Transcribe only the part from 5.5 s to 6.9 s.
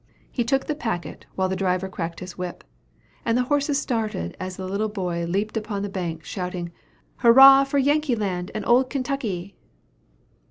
upon the bank, shouting,